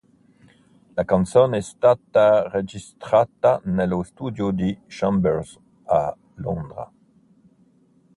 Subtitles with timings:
[0.97, 6.91] La canzone è stata registrata nello studio di Chambers, a Londra.